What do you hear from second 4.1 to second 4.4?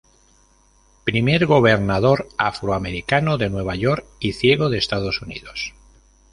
y